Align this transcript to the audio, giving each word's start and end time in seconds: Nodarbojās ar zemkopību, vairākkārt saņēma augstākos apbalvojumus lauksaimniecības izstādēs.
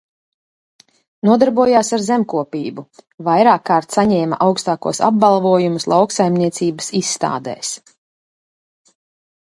Nodarbojās 1.27 1.91
ar 1.97 2.03
zemkopību, 2.05 2.85
vairākkārt 3.27 3.97
saņēma 3.97 4.41
augstākos 4.47 5.03
apbalvojumus 5.11 5.89
lauksaimniecības 5.95 6.91
izstādēs. 7.03 7.75